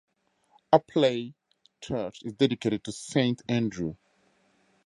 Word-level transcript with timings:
Apley 0.73 1.35
church 1.79 2.23
is 2.23 2.33
dedicated 2.33 2.83
to 2.85 2.91
Saint 2.91 3.43
Andrew. 3.47 3.93